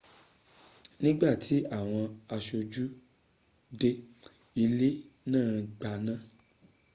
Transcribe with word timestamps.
ní 1.01 1.09
ìgbà 1.13 1.29
tí 1.43 1.55
àwọn 1.77 2.03
aṣojú 2.35 2.83
dé 3.79 3.89
ilé 4.63 4.89
náà 5.31 5.49
gbaná 5.79 6.13